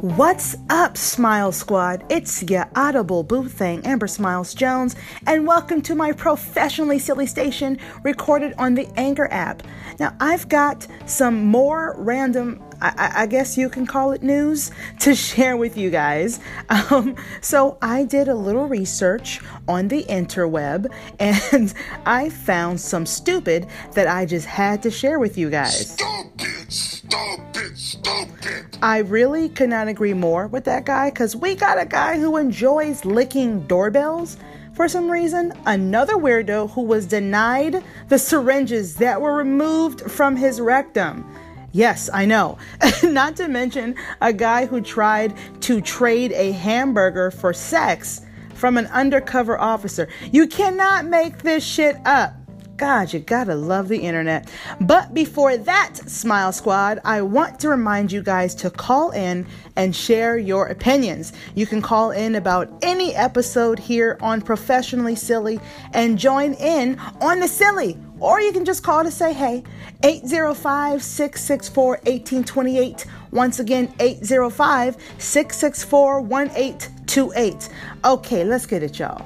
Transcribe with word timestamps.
What's 0.00 0.54
up, 0.68 0.98
Smile 0.98 1.52
Squad? 1.52 2.04
It's 2.10 2.42
your 2.42 2.68
audible 2.76 3.22
boo 3.22 3.48
thing, 3.48 3.80
Amber 3.86 4.06
Smiles 4.06 4.52
Jones, 4.52 4.94
and 5.26 5.46
welcome 5.46 5.80
to 5.80 5.94
my 5.94 6.12
professionally 6.12 6.98
silly 6.98 7.26
station 7.26 7.78
recorded 8.02 8.52
on 8.58 8.74
the 8.74 8.86
Anchor 8.98 9.26
app. 9.32 9.62
Now, 9.98 10.14
I've 10.20 10.50
got 10.50 10.86
some 11.06 11.46
more 11.46 11.94
random, 11.96 12.62
I, 12.80 13.12
I 13.22 13.26
guess 13.26 13.56
you 13.56 13.68
can 13.68 13.86
call 13.86 14.12
it 14.12 14.22
news, 14.22 14.70
to 15.00 15.14
share 15.14 15.56
with 15.56 15.76
you 15.76 15.90
guys. 15.90 16.40
Um, 16.68 17.16
so, 17.40 17.78
I 17.82 18.04
did 18.04 18.28
a 18.28 18.34
little 18.34 18.66
research 18.68 19.40
on 19.68 19.88
the 19.88 20.04
interweb 20.04 20.92
and 21.18 21.74
I 22.04 22.30
found 22.30 22.80
some 22.80 23.06
stupid 23.06 23.66
that 23.92 24.08
I 24.08 24.26
just 24.26 24.46
had 24.46 24.82
to 24.82 24.90
share 24.90 25.18
with 25.18 25.36
you 25.38 25.50
guys. 25.50 25.92
Stop 25.92 26.26
it! 26.38 26.72
Stop 26.72 27.56
it! 27.56 27.76
Stop 27.76 28.28
it! 28.42 28.78
I 28.82 28.98
really 28.98 29.48
could 29.48 29.70
not 29.70 29.88
agree 29.88 30.14
more 30.14 30.46
with 30.46 30.64
that 30.64 30.84
guy 30.84 31.10
because 31.10 31.34
we 31.36 31.54
got 31.54 31.80
a 31.80 31.86
guy 31.86 32.18
who 32.18 32.36
enjoys 32.36 33.04
licking 33.04 33.66
doorbells 33.66 34.36
for 34.76 34.88
some 34.88 35.10
reason. 35.10 35.52
Another 35.64 36.14
weirdo 36.14 36.70
who 36.70 36.82
was 36.82 37.06
denied 37.06 37.82
the 38.08 38.18
syringes 38.18 38.96
that 38.96 39.20
were 39.20 39.34
removed 39.34 40.02
from 40.02 40.36
his 40.36 40.60
rectum. 40.60 41.26
Yes, 41.76 42.08
I 42.10 42.24
know. 42.24 42.56
Not 43.02 43.36
to 43.36 43.48
mention 43.48 43.96
a 44.22 44.32
guy 44.32 44.64
who 44.64 44.80
tried 44.80 45.34
to 45.60 45.82
trade 45.82 46.32
a 46.32 46.52
hamburger 46.52 47.30
for 47.30 47.52
sex 47.52 48.22
from 48.54 48.78
an 48.78 48.86
undercover 48.86 49.60
officer. 49.60 50.08
You 50.32 50.46
cannot 50.46 51.04
make 51.04 51.42
this 51.42 51.62
shit 51.62 51.98
up. 52.06 52.32
God, 52.78 53.12
you 53.12 53.20
gotta 53.20 53.54
love 53.54 53.88
the 53.88 53.98
internet. 53.98 54.50
But 54.80 55.12
before 55.12 55.58
that, 55.58 55.96
Smile 56.06 56.52
Squad, 56.52 56.98
I 57.04 57.20
want 57.20 57.60
to 57.60 57.68
remind 57.68 58.10
you 58.10 58.22
guys 58.22 58.54
to 58.56 58.70
call 58.70 59.10
in 59.10 59.46
and 59.76 59.94
share 59.94 60.38
your 60.38 60.68
opinions. 60.68 61.34
You 61.54 61.66
can 61.66 61.82
call 61.82 62.10
in 62.10 62.36
about 62.36 62.70
any 62.80 63.14
episode 63.14 63.78
here 63.78 64.16
on 64.22 64.40
Professionally 64.40 65.14
Silly 65.14 65.60
and 65.92 66.18
join 66.18 66.54
in 66.54 66.98
on 67.20 67.40
the 67.40 67.48
silly. 67.48 67.98
Or 68.20 68.40
you 68.40 68.52
can 68.52 68.64
just 68.64 68.82
call 68.82 69.04
to 69.04 69.10
say 69.10 69.32
hey. 69.32 69.62
805 70.02 71.02
664 71.02 71.88
1828. 71.88 73.06
Once 73.32 73.58
again, 73.58 73.92
805 73.98 74.96
664 75.18 76.20
1828. 76.20 77.68
Okay, 78.04 78.44
let's 78.44 78.66
get 78.66 78.82
it, 78.82 78.98
y'all. 78.98 79.24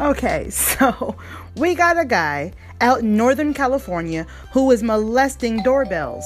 Okay, 0.00 0.48
so 0.50 1.16
we 1.56 1.74
got 1.74 1.98
a 1.98 2.04
guy 2.04 2.52
out 2.80 3.00
in 3.00 3.16
Northern 3.16 3.52
California 3.52 4.26
who 4.52 4.70
is 4.70 4.82
molesting 4.82 5.62
doorbells. 5.62 6.24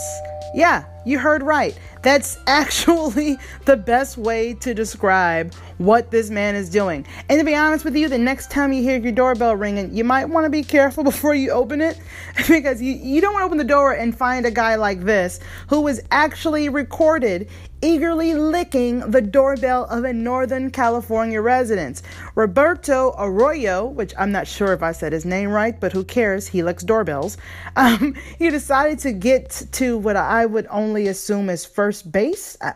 Yeah, 0.54 0.84
you 1.04 1.18
heard 1.18 1.42
right. 1.42 1.78
That's 2.02 2.38
actually 2.46 3.38
the 3.64 3.76
best 3.76 4.16
way 4.16 4.54
to 4.54 4.74
describe 4.74 5.54
what 5.78 6.10
this 6.10 6.30
man 6.30 6.54
is 6.54 6.70
doing. 6.70 7.06
And 7.28 7.38
to 7.38 7.44
be 7.44 7.54
honest 7.54 7.84
with 7.84 7.96
you, 7.96 8.08
the 8.08 8.18
next 8.18 8.50
time 8.50 8.72
you 8.72 8.82
hear 8.82 8.98
your 8.98 9.12
doorbell 9.12 9.56
ringing, 9.56 9.94
you 9.94 10.04
might 10.04 10.26
want 10.26 10.44
to 10.44 10.50
be 10.50 10.62
careful 10.62 11.04
before 11.12 11.34
you 11.34 11.50
open 11.50 11.80
it 11.80 11.98
because 12.48 12.80
you, 12.80 12.92
you 12.92 13.20
don't 13.20 13.34
want 13.34 13.42
to 13.42 13.46
open 13.46 13.58
the 13.58 13.64
door 13.64 13.92
and 13.92 14.16
find 14.16 14.46
a 14.46 14.50
guy 14.50 14.76
like 14.76 15.00
this 15.00 15.40
who 15.68 15.80
was 15.80 16.00
actually 16.10 16.68
recorded 16.68 17.48
eagerly 17.84 18.32
licking 18.32 19.00
the 19.10 19.20
doorbell 19.20 19.84
of 19.90 20.04
a 20.04 20.12
Northern 20.12 20.70
California 20.70 21.38
residence. 21.42 22.02
Roberto 22.34 23.14
Arroyo, 23.18 23.84
which 23.84 24.14
I'm 24.16 24.32
not 24.32 24.46
sure 24.46 24.72
if 24.72 24.82
I 24.82 24.92
said 24.92 25.12
his 25.12 25.26
name 25.26 25.50
right, 25.50 25.78
but 25.78 25.92
who 25.92 26.02
cares? 26.02 26.46
He 26.46 26.62
licks 26.62 26.82
doorbells. 26.82 27.36
Um, 27.76 28.14
he 28.38 28.48
decided 28.48 29.00
to 29.00 29.12
get 29.12 29.66
to 29.72 29.98
what 29.98 30.16
I 30.16 30.46
would 30.46 30.66
only 30.70 30.93
assume 31.08 31.50
is 31.50 31.64
first 31.64 32.10
base. 32.10 32.56
I, 32.60 32.74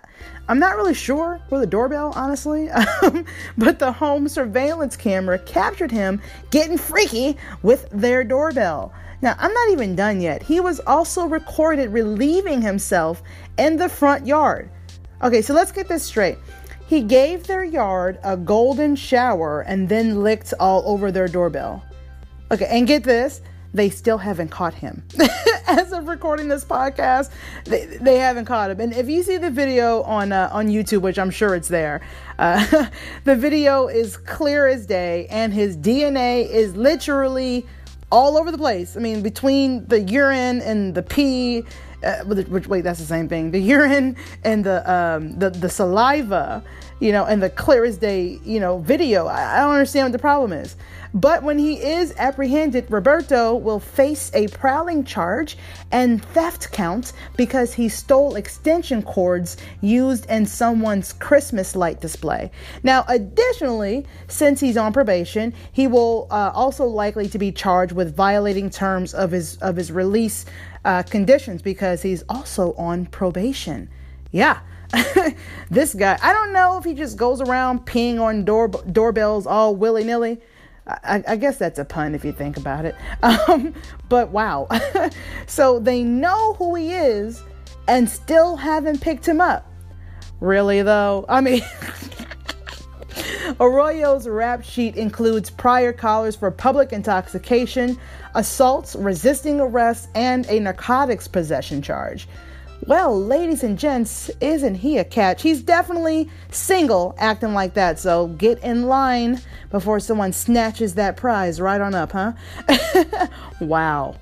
I'm 0.49 0.59
not 0.59 0.77
really 0.77 0.95
sure 0.95 1.41
for 1.49 1.59
the 1.59 1.67
doorbell, 1.67 2.12
honestly, 2.15 2.69
um, 3.03 3.25
but 3.56 3.79
the 3.79 3.93
home 3.93 4.29
surveillance 4.29 4.97
camera 4.97 5.39
captured 5.39 5.91
him 5.91 6.21
getting 6.51 6.77
freaky 6.77 7.37
with 7.62 7.89
their 7.91 8.25
doorbell. 8.25 8.93
Now, 9.23 9.34
I'm 9.39 9.53
not 9.53 9.71
even 9.71 9.97
done 9.97 10.21
yet. 10.21 10.43
He 10.43 10.61
was 10.61 10.81
also 10.81 11.27
recorded 11.27 11.91
relieving 11.91 12.62
himself 12.62 13.23
in 13.59 13.77
the 13.77 13.89
front 13.89 14.27
yard. 14.27 14.71
Okay, 15.23 15.43
so 15.43 15.55
let's 15.55 15.73
get 15.73 15.89
this 15.89 16.05
straight. 16.05 16.39
He 16.87 17.03
gave 17.03 17.47
their 17.47 17.65
yard 17.65 18.19
a 18.23 18.37
golden 18.37 18.97
shower 18.97 19.62
and 19.62 19.89
then 19.89 20.23
licked 20.23 20.55
all 20.61 20.83
over 20.87 21.11
their 21.11 21.28
doorbell. 21.28 21.84
Okay, 22.51 22.69
and 22.71 22.87
get 22.87 23.05
this, 23.05 23.43
they 23.75 23.91
still 23.91 24.19
haven't 24.19 24.49
caught 24.49 24.75
him. 24.75 25.03
As 25.67 25.93
of 25.93 26.09
recording 26.09 26.49
this 26.49 26.65
podcast, 26.65 27.31
they, 27.65 27.84
they 27.87 28.17
haven't 28.17 28.47
caught 28.47 28.71
him. 28.71 28.81
And 28.81 28.93
if 28.93 29.09
you 29.09 29.23
see 29.23 29.37
the 29.37 29.51
video 29.51 30.03
on 30.03 30.33
uh, 30.33 30.49
on 30.53 30.69
YouTube, 30.69 31.03
which 31.03 31.19
I'm 31.19 31.31
sure 31.31 31.55
it's 31.55 31.69
there, 31.69 32.01
uh, 32.39 32.89
the 33.25 33.37
video 33.37 33.89
is 33.89 34.17
clear 34.17 34.67
as 34.67 34.87
day, 34.87 35.27
and 35.28 35.53
his 35.53 35.77
DNA 35.77 36.49
is 36.49 36.77
literally 36.77 37.67
all 38.11 38.39
over 38.39 38.51
the 38.51 38.59
place. 38.59 38.97
I 38.97 39.01
mean, 39.01 39.23
between 39.23 39.87
the 39.87 40.01
urine 40.01 40.62
and 40.62 40.95
the 40.95 41.03
pee 41.03 41.65
uh, 42.04 42.25
which 42.25 42.69
wait, 42.69 42.82
that's 42.82 43.00
the 43.00 43.06
same 43.06 43.28
thing. 43.28 43.50
The 43.50 43.59
urine 43.59 44.16
and 44.44 44.64
the 44.64 44.91
um, 44.91 45.38
the 45.38 45.50
the 45.50 45.69
saliva, 45.69 46.62
you 47.00 47.12
know, 47.12 47.25
and 47.25 47.42
the 47.42 47.50
clearest 47.50 48.00
day, 48.00 48.38
you 48.44 48.60
know, 48.60 48.78
video. 48.78 49.26
I, 49.26 49.56
I 49.56 49.60
don't 49.60 49.72
understand 49.72 50.06
what 50.06 50.12
the 50.12 50.19
problem 50.19 50.53
is. 50.53 50.76
But 51.14 51.42
when 51.42 51.59
he 51.59 51.75
is 51.82 52.14
apprehended, 52.19 52.91
Roberto 52.91 53.54
will 53.54 53.81
face 53.81 54.31
a 54.34 54.48
prowling 54.48 55.04
charge 55.04 55.56
and 55.91 56.22
theft 56.22 56.70
count 56.70 57.14
because 57.36 57.72
he 57.72 57.88
stole 57.88 58.36
extension 58.36 59.03
cords 59.03 59.56
used 59.80 60.26
in 60.26 60.44
someone's 60.44 61.15
Christmas 61.15 61.75
light 61.75 62.00
display. 62.00 62.50
Now, 62.82 63.04
additionally, 63.09 64.06
since 64.28 64.60
he's 64.60 64.76
on 64.76 64.92
probation, 64.92 65.54
he 65.72 65.86
will 65.86 66.26
uh, 66.30 66.53
also 66.54 66.84
likely 66.84 67.28
to 67.28 67.38
be 67.38 67.53
charged 67.53 67.92
with 67.92 68.15
violating 68.15 68.69
terms 68.69 69.15
of 69.15 69.30
his 69.30 69.56
of 69.59 69.76
his 69.76 69.91
release 69.91 70.44
uh, 70.84 71.03
conditions 71.03 71.62
because 71.62 72.03
he's 72.03 72.22
also 72.28 72.75
on 72.75 73.06
probation. 73.06 73.89
Yeah. 74.31 74.61
this 75.71 75.94
guy, 75.94 76.19
I 76.22 76.33
don't 76.33 76.53
know 76.53 76.78
if 76.78 76.84
he 76.84 76.94
just 76.94 77.16
goes 77.16 77.41
around 77.41 77.87
peeing 77.87 78.21
on 78.21 78.44
door 78.44 78.69
doorbells 78.69 79.47
all 79.47 79.77
willy 79.77 80.05
nilly. 80.05 80.41
I, 80.87 81.22
I, 81.28 81.37
guess 81.37 81.59
that's 81.59 81.78
a 81.78 81.84
pun 81.84 82.15
if 82.15 82.25
you 82.25 82.33
think 82.33 82.56
about 82.56 82.87
it. 82.87 82.94
Um, 83.22 83.75
but 84.09 84.31
wow. 84.31 84.69
so 85.47 85.78
they 85.78 86.03
know 86.03 86.55
who 86.55 86.75
he 86.75 86.95
is 86.95 87.43
and 87.87 88.09
still 88.09 88.56
haven't 88.56 89.00
picked 89.00 89.28
him 89.28 89.41
up. 89.41 89.71
Really, 90.41 90.83
though? 90.83 91.27
I 91.28 91.41
mean, 91.41 91.62
Arroyo's 93.60 94.28
rap 94.28 94.62
sheet 94.62 94.97
includes 94.97 95.50
prior 95.50 95.92
collars 95.92 96.36
for 96.36 96.50
public 96.50 96.92
intoxication, 96.92 97.98
assaults, 98.34 98.94
resisting 98.94 99.60
arrest, 99.60 100.09
and 100.14 100.47
a 100.47 100.60
narcotics 100.60 101.26
possession 101.26 101.82
charge. 101.82 102.28
Well, 102.86 103.20
ladies 103.20 103.64
and 103.64 103.78
gents, 103.78 104.31
isn't 104.41 104.76
he 104.76 104.98
a 104.98 105.04
catch? 105.04 105.42
He's 105.42 105.62
definitely 105.62 106.31
single 106.50 107.14
acting 107.19 107.53
like 107.53 107.75
that, 107.75 107.98
so 107.98 108.28
get 108.28 108.62
in 108.62 108.84
line 108.84 109.41
before 109.70 110.00
someone 110.00 110.32
snatches 110.32 110.94
that 110.94 111.16
prize 111.16 111.60
right 111.60 111.80
on 111.80 111.94
up, 111.94 112.12
huh? 112.12 112.32
wow. 113.60 114.15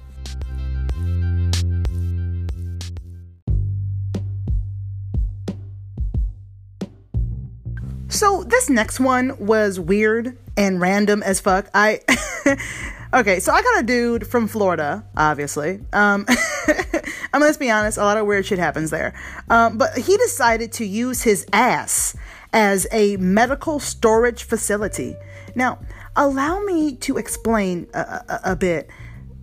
So 8.17 8.45
this 8.45 8.71
next 8.71 8.99
one 8.99 9.37
was 9.39 9.79
weird 9.79 10.39
and 10.57 10.81
random 10.81 11.23
as 11.23 11.39
fuck. 11.39 11.69
I 11.75 12.01
okay, 13.13 13.41
so 13.41 13.53
I 13.53 13.61
got 13.61 13.81
a 13.81 13.83
dude 13.83 14.27
from 14.27 14.49
Florida, 14.49 15.05
obviously. 15.15 15.81
Um, 15.93 16.25
I 16.29 16.95
mean, 17.35 17.43
let's 17.43 17.59
be 17.59 17.71
honest, 17.71 17.99
a 17.99 18.05
lot 18.05 18.17
of 18.17 18.25
weird 18.25 18.47
shit 18.47 18.59
happens 18.59 18.91
there. 18.91 19.13
Um, 19.51 19.77
but 19.77 19.99
he 19.99 20.17
decided 20.17 20.73
to 20.73 20.87
use 20.87 21.25
his 21.25 21.47
ass 21.53 22.17
as 22.55 22.87
a 22.91 23.19
medical 23.19 23.81
storage 23.81 24.45
facility. 24.45 25.15
Now, 25.55 25.79
allow 26.17 26.61
me 26.61 26.97
to 26.97 27.19
explain 27.19 27.87
a, 27.93 27.99
a, 27.99 28.41
a 28.53 28.57
bit. 28.57 28.89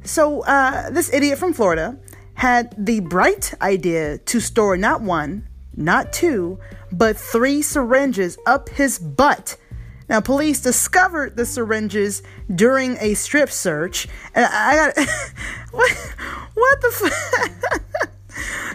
So, 0.03 0.41
uh, 0.45 0.89
this 0.89 1.13
idiot 1.13 1.37
from 1.37 1.53
Florida 1.53 1.99
had 2.33 2.73
the 2.75 3.01
bright 3.01 3.53
idea 3.61 4.17
to 4.17 4.39
store 4.39 4.77
not 4.77 5.01
one, 5.01 5.47
not 5.75 6.11
two, 6.11 6.59
but 6.93 7.17
three 7.17 7.61
syringes 7.61 8.37
up 8.45 8.69
his 8.69 8.99
butt. 8.99 9.57
Now, 10.09 10.21
police 10.21 10.61
discovered 10.61 11.35
the 11.35 11.45
syringes 11.45 12.23
during 12.53 12.97
a 12.99 13.13
strip 13.15 13.49
search, 13.49 14.07
and 14.35 14.45
I 14.45 14.75
got 14.75 14.97
what? 15.71 15.91
What 16.53 16.81
the? 16.81 17.05
F- 17.05 17.79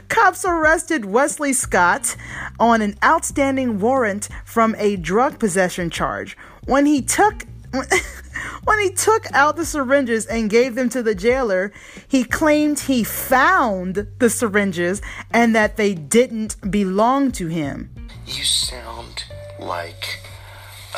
Cops 0.08 0.44
arrested 0.44 1.04
Wesley 1.04 1.52
Scott 1.52 2.16
on 2.58 2.82
an 2.82 2.96
outstanding 3.04 3.78
warrant 3.78 4.28
from 4.44 4.74
a 4.78 4.96
drug 4.96 5.38
possession 5.38 5.90
charge 5.90 6.36
when 6.68 6.86
he 6.86 7.02
took 7.02 7.44
when 7.70 7.86
when 8.64 8.78
he 8.80 8.90
took 8.90 9.26
out 9.32 9.56
the 9.56 9.64
syringes 9.64 10.26
and 10.26 10.50
gave 10.50 10.74
them 10.74 10.88
to 10.90 11.02
the 11.02 11.14
jailer, 11.14 11.72
he 12.06 12.24
claimed 12.24 12.80
he 12.80 13.02
found 13.02 14.06
the 14.18 14.30
syringes 14.30 15.00
and 15.30 15.54
that 15.54 15.76
they 15.76 15.94
didn't 15.94 16.56
belong 16.70 17.32
to 17.32 17.46
him. 17.48 17.90
You 18.28 18.44
sound 18.44 19.24
like 19.58 20.20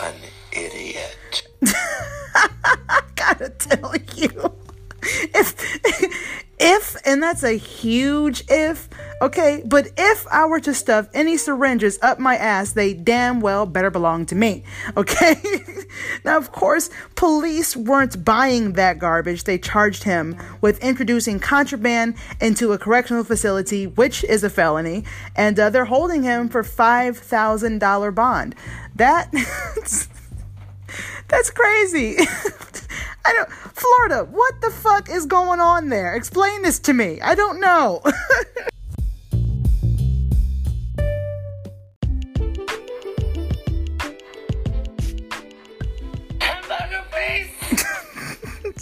an 0.03 0.15
idiot. 0.53 1.49
I 1.65 3.03
gotta 3.15 3.51
tell 3.51 3.95
you, 4.17 4.53
if 5.03 5.55
if 6.59 6.97
and 7.07 7.23
that's 7.23 7.43
a 7.43 7.53
huge 7.53 8.45
if, 8.51 8.90
okay, 9.21 9.63
but 9.67 9.89
if 9.97 10.27
I 10.29 10.47
were 10.47 10.61
to 10.61 10.75
stuff 10.75 11.09
any 11.15 11.37
syringes 11.37 11.99
up 12.03 12.19
my 12.19 12.37
ass, 12.37 12.73
they 12.73 12.95
damn 12.95 13.41
well 13.41 13.67
better 13.67 13.91
belong 13.91 14.27
to 14.27 14.35
me, 14.35 14.65
okay? 14.97 15.37
now, 16.25 16.37
of 16.37 16.53
course, 16.53 16.91
police 17.15 17.77
weren't 17.77 18.25
buying 18.25 18.75
that 18.75 18.99
garbage. 18.99 19.45
They 19.45 19.59
charged 19.59 20.05
him 20.05 20.37
with 20.61 20.83
introducing 20.83 21.39
contraband 21.41 22.17
into 22.41 22.73
a 22.73 22.79
correctional 22.79 23.25
facility, 23.25 23.87
which 23.87 24.25
is 24.25 24.45
a 24.45 24.51
felony, 24.51 25.05
and 25.37 25.59
uh, 25.59 25.71
they're 25.71 25.85
holding 25.85 26.23
him 26.23 26.49
for 26.49 26.63
five 26.63 27.19
thousand 27.19 27.79
dollar 27.79 28.11
bond. 28.11 28.55
That. 28.97 29.31
That's 31.29 31.51
crazy. 31.51 32.17
I 33.25 33.33
don't 33.33 33.51
Florida, 33.51 34.25
what 34.31 34.61
the 34.61 34.71
fuck 34.71 35.09
is 35.09 35.27
going 35.27 35.61
on 35.61 35.89
there? 35.89 36.15
Explain 36.15 36.63
this 36.63 36.79
to 36.81 36.93
me. 36.93 37.21
I 37.21 37.35
don't 37.35 37.61
know. 37.61 38.03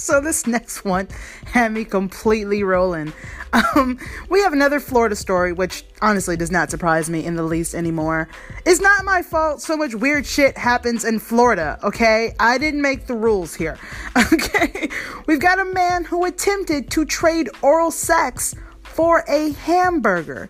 So 0.08 0.22
this 0.22 0.46
next 0.58 0.84
one 0.84 1.06
had 1.44 1.72
me 1.72 1.84
completely 1.84 2.64
rolling. 2.64 3.12
Um, 3.52 3.98
we 4.28 4.40
have 4.40 4.52
another 4.52 4.80
Florida 4.80 5.14
story, 5.14 5.52
which 5.52 5.84
honestly 6.02 6.36
does 6.36 6.50
not 6.50 6.70
surprise 6.70 7.08
me 7.08 7.24
in 7.24 7.36
the 7.36 7.42
least 7.42 7.74
anymore. 7.74 8.28
It's 8.66 8.80
not 8.80 9.04
my 9.04 9.22
fault 9.22 9.60
so 9.60 9.76
much 9.76 9.94
weird 9.94 10.26
shit 10.26 10.56
happens 10.56 11.04
in 11.04 11.18
Florida, 11.18 11.78
okay? 11.82 12.34
I 12.40 12.58
didn't 12.58 12.82
make 12.82 13.06
the 13.06 13.14
rules 13.14 13.54
here, 13.54 13.78
okay? 14.32 14.88
We've 15.26 15.40
got 15.40 15.60
a 15.60 15.64
man 15.66 16.04
who 16.04 16.24
attempted 16.24 16.90
to 16.92 17.04
trade 17.04 17.50
oral 17.62 17.90
sex 17.90 18.54
for 18.82 19.24
a 19.28 19.52
hamburger. 19.52 20.48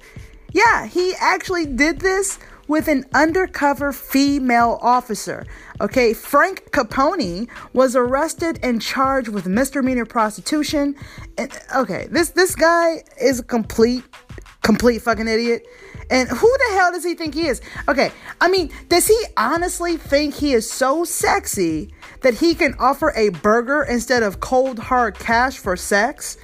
Yeah, 0.53 0.87
he 0.87 1.15
actually 1.19 1.67
did 1.67 2.01
this 2.01 2.39
with 2.69 2.87
an 2.87 3.05
undercover 3.15 3.93
female 3.93 4.79
officer. 4.81 5.47
Okay, 5.81 6.15
Frank 6.15 6.71
Capone 6.71 7.49
was 7.73 7.97
arrested 7.97 8.61
and 8.63 8.81
charged 8.81 9.29
with 9.29 9.47
misdemeanor 9.47 10.07
prostitution. 10.07 10.95
And 11.37 11.51
okay, 11.75 12.07
this 12.11 12.31
this 12.31 12.55
guy 12.55 13.03
is 13.21 13.41
a 13.41 13.45
complete 13.45 14.05
complete 14.63 15.01
fucking 15.01 15.27
idiot. 15.27 15.67
And 16.11 16.29
who 16.29 16.59
the 16.59 16.75
hell 16.75 16.93
does 16.93 17.05
he 17.05 17.15
think 17.15 17.35
he 17.35 17.49
is? 17.49 17.61
Okay, 17.87 18.13
I 18.41 18.49
mean, 18.49 18.71
does 18.89 19.07
he 19.07 19.19
honestly 19.37 19.97
think 19.97 20.35
he 20.35 20.55
is 20.55 20.71
so 20.71 21.05
sexy 21.05 21.93
that 22.23 22.35
he 22.35 22.55
can 22.55 22.75
offer 22.79 23.13
a 23.15 23.29
burger 23.29 23.83
instead 23.83 24.23
of 24.23 24.41
cold 24.41 24.79
hard 24.79 25.19
cash 25.19 25.59
for 25.59 25.77
sex? 25.77 26.39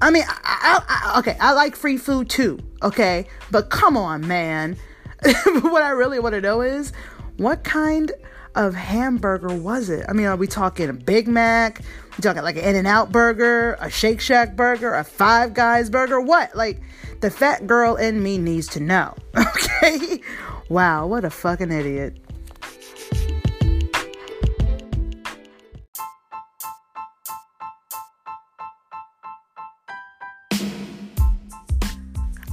I 0.00 0.10
mean, 0.10 0.24
I, 0.28 0.34
I, 0.44 1.12
I, 1.14 1.18
okay, 1.20 1.36
I 1.40 1.52
like 1.52 1.74
free 1.74 1.96
food 1.96 2.28
too, 2.30 2.58
okay? 2.82 3.26
But 3.50 3.70
come 3.70 3.96
on, 3.96 4.26
man. 4.28 4.76
what 5.62 5.82
I 5.82 5.90
really 5.90 6.18
want 6.18 6.34
to 6.34 6.40
know 6.40 6.60
is 6.60 6.92
what 7.36 7.64
kind 7.64 8.12
of 8.54 8.74
hamburger 8.74 9.54
was 9.54 9.88
it? 9.88 10.04
I 10.08 10.12
mean, 10.12 10.26
are 10.26 10.36
we 10.36 10.46
talking 10.46 10.88
a 10.88 10.92
Big 10.92 11.28
Mac? 11.28 11.80
We 12.16 12.22
talking 12.22 12.42
like 12.42 12.56
an 12.56 12.64
In 12.64 12.76
and 12.76 12.86
Out 12.86 13.12
burger, 13.12 13.76
a 13.80 13.90
Shake 13.90 14.20
Shack 14.20 14.56
burger, 14.56 14.94
a 14.94 15.04
Five 15.04 15.54
Guys 15.54 15.90
burger? 15.90 16.20
What? 16.20 16.54
Like, 16.56 16.80
the 17.20 17.30
fat 17.30 17.66
girl 17.66 17.96
in 17.96 18.22
me 18.22 18.38
needs 18.38 18.66
to 18.68 18.80
know. 18.80 19.14
Okay? 19.80 20.20
Wow, 20.68 21.06
what 21.06 21.24
a 21.24 21.30
fucking 21.30 21.70
idiot. 21.70 22.18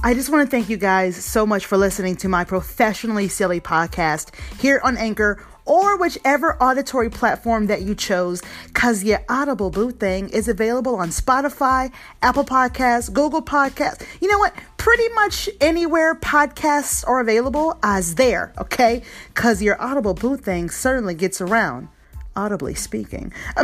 I 0.06 0.14
just 0.14 0.30
want 0.30 0.48
to 0.48 0.48
thank 0.48 0.68
you 0.68 0.76
guys 0.76 1.16
so 1.16 1.44
much 1.44 1.66
for 1.66 1.76
listening 1.76 2.14
to 2.18 2.28
my 2.28 2.44
professionally 2.44 3.26
silly 3.26 3.60
podcast 3.60 4.32
here 4.60 4.80
on 4.84 4.96
Anchor 4.96 5.44
or 5.64 5.98
whichever 5.98 6.56
auditory 6.62 7.10
platform 7.10 7.66
that 7.66 7.82
you 7.82 7.96
chose, 7.96 8.40
because 8.68 9.02
your 9.02 9.24
Audible 9.28 9.68
Boo 9.68 9.90
thing 9.90 10.28
is 10.28 10.46
available 10.46 10.94
on 10.94 11.08
Spotify, 11.08 11.90
Apple 12.22 12.44
Podcasts, 12.44 13.12
Google 13.12 13.42
Podcasts. 13.42 14.06
You 14.20 14.28
know 14.30 14.38
what? 14.38 14.54
Pretty 14.76 15.08
much 15.14 15.48
anywhere 15.60 16.14
podcasts 16.14 17.04
are 17.04 17.18
available, 17.18 17.76
as 17.82 18.14
there, 18.14 18.52
okay? 18.58 19.02
Because 19.34 19.60
your 19.60 19.82
Audible 19.82 20.14
Boo 20.14 20.36
thing 20.36 20.70
certainly 20.70 21.16
gets 21.16 21.40
around 21.40 21.88
audibly 22.36 22.74
speaking. 22.74 23.32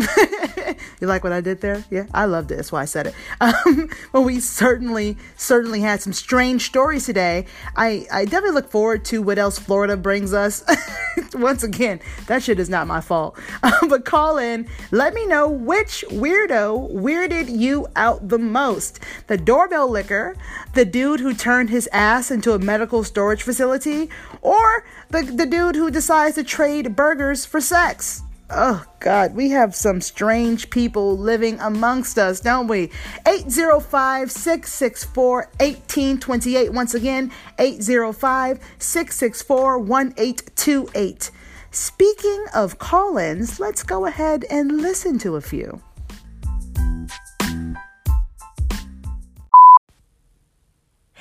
you 1.01 1.07
like 1.07 1.23
what 1.23 1.33
I 1.33 1.41
did 1.41 1.61
there? 1.61 1.85
Yeah, 1.91 2.07
I 2.13 2.25
loved 2.25 2.51
it. 2.51 2.57
That's 2.57 2.73
why 2.73 2.83
I 2.83 2.87
said 2.87 3.09
it. 3.09 3.15
Um, 3.43 3.91
well, 4.13 4.25
we 4.25 4.41
certainly, 4.41 5.17
certainly 5.37 5.81
had 5.81 6.01
some 6.01 6.13
strange 6.13 6.67
stories 6.67 7.07
today. 7.07 7.45
I, 7.77 8.07
I 8.11 8.25
definitely 8.25 8.53
look 8.53 8.71
forward 8.71 9.05
to 9.07 9.21
what 9.21 9.39
else 9.39 9.59
Florida 9.59 9.97
brings 9.97 10.33
us. 10.33 10.65
Once 11.35 11.63
again, 11.63 12.01
that 12.29 12.43
shit 12.43 12.59
is 12.59 12.71
not 12.71 12.87
my 12.87 13.01
fault. 13.01 13.39
Um, 13.63 13.89
but 13.89 14.05
call 14.05 14.39
in, 14.39 14.69
let 14.91 15.13
me 15.13 15.27
know 15.27 15.49
which 15.49 16.05
weirdo 16.09 16.93
weirded 16.93 17.49
you 17.49 17.89
out 17.97 18.29
the 18.29 18.39
most. 18.39 19.01
The 19.27 19.37
doorbell 19.37 19.89
licker, 19.89 20.37
the 20.75 20.85
dude 20.85 21.21
who 21.21 21.35
turned 21.35 21.71
his 21.71 21.89
ass 21.93 22.31
into 22.31 22.53
a 22.53 22.59
medical 22.59 23.05
storage 23.05 23.43
facility, 23.43 24.09
or 24.41 24.85
the, 25.11 25.23
the 25.23 25.47
dude 25.47 25.75
who 25.75 25.91
decides 25.91 26.37
to 26.37 26.45
trade 26.45 26.97
burgers 26.97 27.45
for 27.45 27.61
sex 27.61 28.23
oh 28.55 28.85
God, 29.01 29.35
we 29.35 29.51
have 29.51 29.75
some 29.75 30.01
strange 30.01 30.71
people 30.71 31.17
living 31.17 31.59
amongst 31.61 32.19
us, 32.19 32.41
don't 32.41 32.69
we? 32.69 32.91
805 33.27 34.31
664 34.31 35.37
1828. 35.59 36.73
Once 36.73 36.95
again, 36.95 37.33
805 37.59 38.59
664 38.79 39.79
1828. 39.79 41.31
Speaking 41.71 42.45
of 42.55 42.79
call 42.79 43.17
ins, 43.17 43.59
let's 43.59 43.83
go 43.83 44.07
ahead 44.07 44.45
and 44.51 44.81
listen 44.83 45.19
to 45.21 45.37
a 45.37 45.41
few. 45.41 45.81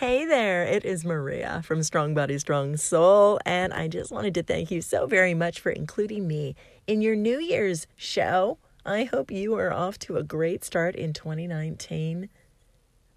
Hey 0.01 0.25
there, 0.25 0.63
it 0.63 0.83
is 0.83 1.05
Maria 1.05 1.61
from 1.63 1.83
Strong 1.83 2.15
Body, 2.15 2.39
Strong 2.39 2.77
Soul, 2.77 3.39
and 3.45 3.71
I 3.71 3.87
just 3.87 4.11
wanted 4.11 4.33
to 4.33 4.41
thank 4.41 4.71
you 4.71 4.81
so 4.81 5.05
very 5.05 5.35
much 5.35 5.59
for 5.59 5.69
including 5.69 6.27
me 6.27 6.55
in 6.87 7.01
your 7.01 7.15
New 7.15 7.39
Year's 7.39 7.87
show. 7.95 8.57
I 8.85 9.03
hope 9.03 9.31
you 9.31 9.55
are 9.55 9.71
off 9.71 9.99
to 9.99 10.17
a 10.17 10.23
great 10.23 10.63
start 10.63 10.95
in 10.95 11.13
2019. 11.13 12.29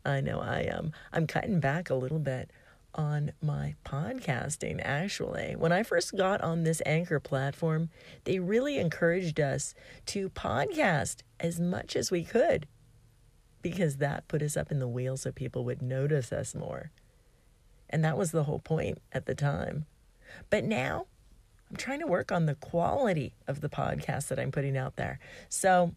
I 0.05 0.21
know 0.21 0.41
I 0.41 0.61
am. 0.61 0.93
I'm 1.13 1.27
cutting 1.27 1.61
back 1.61 1.89
a 1.89 1.95
little 1.95 2.19
bit 2.19 2.51
on 2.95 3.33
my 3.43 3.75
podcasting, 3.85 4.81
actually. 4.85 5.55
When 5.57 5.73
I 5.73 5.83
first 5.83 6.17
got 6.17 6.41
on 6.43 6.63
this 6.63 6.83
anchor 6.87 7.19
platform, 7.19 7.89
they 8.25 8.39
really 8.39 8.79
encouraged 8.79 9.41
us 9.41 9.75
to 10.07 10.31
podcast 10.31 11.23
as 11.41 11.59
much 11.59 11.97
as 11.97 12.11
we 12.11 12.25
could 12.25 12.67
because 13.63 13.97
that 13.97 14.29
put 14.29 14.43
us 14.43 14.57
up 14.57 14.71
in 14.71 14.79
the 14.79 14.87
wheel 14.87 15.17
so 15.17 15.33
people 15.33 15.65
would 15.65 15.81
notice 15.81 16.33
us 16.33 16.55
more. 16.55 16.91
And 17.89 18.05
that 18.05 18.19
was 18.19 18.31
the 18.31 18.45
whole 18.45 18.59
point 18.59 18.99
at 19.11 19.27
the 19.27 19.35
time. 19.35 19.87
But 20.51 20.65
now 20.65 21.07
I'm 21.71 21.77
trying 21.77 22.01
to 22.01 22.07
work 22.07 22.31
on 22.31 22.47
the 22.47 22.55
quality 22.55 23.35
of 23.47 23.61
the 23.61 23.69
podcast 23.69 24.29
that 24.29 24.39
I'm 24.39 24.53
putting 24.53 24.77
out 24.77 24.97
there. 24.97 25.19
So 25.49 25.95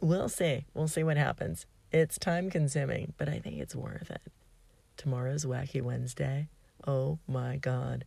we'll 0.00 0.28
see. 0.28 0.66
We'll 0.74 0.88
see 0.88 1.02
what 1.02 1.16
happens. 1.16 1.66
It's 1.92 2.18
time 2.18 2.50
consuming, 2.50 3.14
but 3.18 3.28
I 3.28 3.38
think 3.38 3.58
it's 3.58 3.74
worth 3.74 4.10
it. 4.10 4.22
Tomorrow's 4.96 5.44
Wacky 5.44 5.82
Wednesday. 5.82 6.48
Oh 6.86 7.18
my 7.26 7.56
God. 7.56 8.04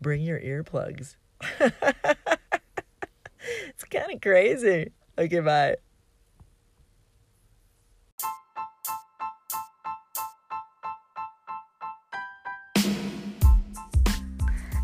Bring 0.00 0.22
your 0.22 0.40
earplugs. 0.40 1.16
it's 1.60 1.74
kind 3.90 4.12
of 4.12 4.20
crazy. 4.20 4.92
Okay, 5.16 5.40
bye. 5.40 5.76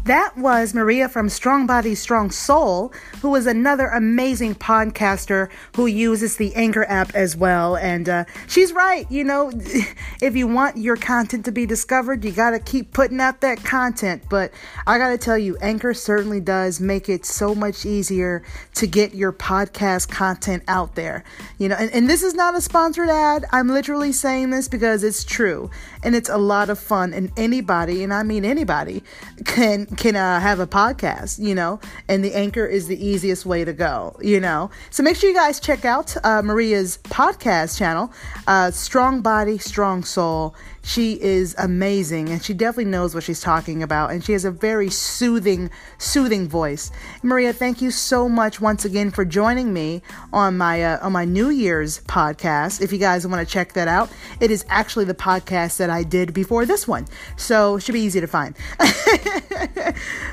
That 0.08 0.38
was 0.38 0.72
Maria 0.72 1.06
from 1.06 1.28
Strong 1.28 1.66
Body, 1.66 1.94
Strong 1.94 2.30
Soul, 2.30 2.94
who 3.20 3.34
is 3.34 3.46
another 3.46 3.88
amazing 3.88 4.54
podcaster 4.54 5.50
who 5.76 5.84
uses 5.84 6.38
the 6.38 6.54
Anchor 6.54 6.86
app 6.88 7.14
as 7.14 7.36
well. 7.36 7.76
And 7.76 8.08
uh, 8.08 8.24
she's 8.46 8.72
right. 8.72 9.04
You 9.10 9.24
know, 9.24 9.52
if 10.22 10.34
you 10.34 10.46
want 10.46 10.78
your 10.78 10.96
content 10.96 11.44
to 11.44 11.52
be 11.52 11.66
discovered, 11.66 12.24
you 12.24 12.32
got 12.32 12.52
to 12.52 12.58
keep 12.58 12.94
putting 12.94 13.20
out 13.20 13.42
that 13.42 13.62
content. 13.62 14.22
But 14.30 14.50
I 14.86 14.96
got 14.96 15.10
to 15.10 15.18
tell 15.18 15.36
you, 15.36 15.58
Anchor 15.58 15.92
certainly 15.92 16.40
does 16.40 16.80
make 16.80 17.10
it 17.10 17.26
so 17.26 17.54
much 17.54 17.84
easier 17.84 18.42
to 18.76 18.86
get 18.86 19.14
your 19.14 19.34
podcast 19.34 20.08
content 20.08 20.62
out 20.68 20.94
there. 20.94 21.22
You 21.58 21.68
know, 21.68 21.76
and, 21.76 21.90
and 21.92 22.08
this 22.08 22.22
is 22.22 22.32
not 22.32 22.56
a 22.56 22.62
sponsored 22.62 23.10
ad. 23.10 23.44
I'm 23.52 23.68
literally 23.68 24.12
saying 24.12 24.48
this 24.48 24.68
because 24.68 25.04
it's 25.04 25.22
true 25.22 25.70
and 26.02 26.14
it's 26.14 26.30
a 26.30 26.38
lot 26.38 26.70
of 26.70 26.78
fun. 26.78 27.12
And 27.12 27.30
anybody, 27.36 28.02
and 28.02 28.14
I 28.14 28.22
mean 28.22 28.46
anybody, 28.46 29.02
can 29.44 29.84
can 29.99 30.17
uh, 30.17 30.40
have 30.40 30.61
a 30.61 30.67
podcast, 30.67 31.38
you 31.38 31.55
know, 31.55 31.81
and 32.09 32.25
the 32.25 32.33
anchor 32.33 32.64
is 32.64 32.87
the 32.87 33.05
easiest 33.05 33.45
way 33.45 33.64
to 33.64 33.73
go, 33.73 34.17
you 34.23 34.40
know. 34.40 34.71
So 34.90 35.02
make 35.02 35.17
sure 35.17 35.28
you 35.28 35.37
guys 35.37 35.61
check 35.61 35.85
out 35.85 36.17
uh, 36.25 36.40
Maria's 36.40 36.99
podcast 37.05 37.76
channel, 37.76 38.11
uh, 38.47 38.71
Strong 38.71 39.23
Body, 39.23 39.59
Strong 39.59 40.05
Soul. 40.05 40.55
She 40.82 41.20
is 41.20 41.54
amazing 41.58 42.28
and 42.28 42.42
she 42.42 42.54
definitely 42.54 42.90
knows 42.90 43.14
what 43.14 43.25
she's 43.25 43.40
talking 43.40 43.82
about 43.82 44.11
and 44.11 44.25
she 44.25 44.32
has 44.32 44.44
a 44.44 44.50
very 44.50 44.90
soothing, 44.90 45.70
soothing 45.99 46.49
voice. 46.49 46.90
Maria, 47.23 47.52
thank 47.52 47.82
you 47.82 47.90
so 47.90 48.28
much 48.28 48.61
once 48.61 48.85
again 48.85 49.11
for 49.11 49.25
joining 49.25 49.73
me 49.73 50.02
on 50.32 50.56
my 50.56 50.82
uh, 50.82 50.99
on 51.04 51.12
my 51.12 51.25
New 51.25 51.50
Year's 51.50 52.00
podcast. 52.02 52.80
If 52.80 52.92
you 52.92 52.99
guys 52.99 53.26
want 53.26 53.47
to 53.47 53.52
check 53.52 53.75
that 53.75 53.88
out, 53.88 54.11
it 54.40 54.50
is 54.50 54.64
actually 54.68 55.04
the 55.04 55.14
podcast 55.14 55.76
that 55.78 55.90
I 55.90 56.02
did 56.02 56.32
before 56.32 56.64
this 56.64 56.88
one. 56.88 57.06
So 57.37 57.76
it 57.76 57.82
should 57.82 57.92
be 57.92 58.00
easy 58.00 58.20
to 58.20 58.26
find. 58.26 58.56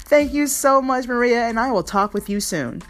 thank 0.05 0.33
you 0.33 0.47
so 0.47 0.81
much, 0.81 1.07
Maria, 1.07 1.47
and 1.47 1.59
I 1.59 1.71
will 1.71 1.83
talk 1.83 2.13
with 2.13 2.29
you 2.29 2.39
soon. 2.39 2.81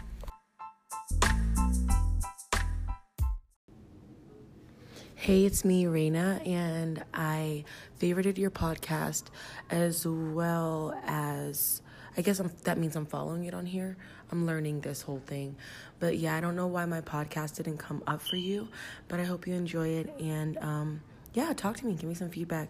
Hey, 5.26 5.44
it's 5.44 5.64
me, 5.64 5.86
Raina, 5.86 6.46
and 6.46 7.02
I 7.12 7.64
favorited 8.00 8.38
your 8.38 8.52
podcast 8.52 9.24
as 9.68 10.06
well 10.06 10.96
as 11.04 11.82
I 12.16 12.22
guess 12.22 12.38
I'm, 12.38 12.52
that 12.62 12.78
means 12.78 12.94
I'm 12.94 13.06
following 13.06 13.42
it 13.42 13.52
on 13.52 13.66
here. 13.66 13.96
I'm 14.30 14.46
learning 14.46 14.82
this 14.82 15.02
whole 15.02 15.20
thing. 15.26 15.56
But 15.98 16.18
yeah, 16.18 16.36
I 16.36 16.40
don't 16.40 16.54
know 16.54 16.68
why 16.68 16.84
my 16.84 17.00
podcast 17.00 17.56
didn't 17.56 17.78
come 17.78 18.04
up 18.06 18.22
for 18.22 18.36
you, 18.36 18.68
but 19.08 19.18
I 19.18 19.24
hope 19.24 19.48
you 19.48 19.54
enjoy 19.54 19.88
it. 19.88 20.14
And 20.20 20.58
um, 20.58 21.00
yeah, 21.34 21.52
talk 21.54 21.76
to 21.78 21.86
me, 21.86 21.94
give 21.94 22.08
me 22.08 22.14
some 22.14 22.30
feedback 22.30 22.68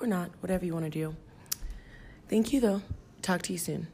or 0.00 0.06
not, 0.06 0.30
whatever 0.40 0.64
you 0.64 0.72
want 0.72 0.86
to 0.86 0.90
do. 0.90 1.14
Thank 2.26 2.54
you, 2.54 2.60
though. 2.60 2.80
Talk 3.20 3.42
to 3.42 3.52
you 3.52 3.58
soon. 3.58 3.86